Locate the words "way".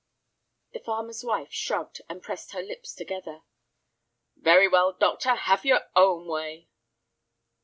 6.25-6.69